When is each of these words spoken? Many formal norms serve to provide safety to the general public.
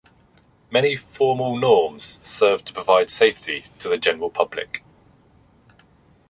Many 0.71 0.95
formal 0.97 1.55
norms 1.59 2.17
serve 2.23 2.65
to 2.65 2.73
provide 2.73 3.11
safety 3.11 3.65
to 3.77 3.87
the 3.87 3.99
general 3.99 4.31
public. 4.31 4.83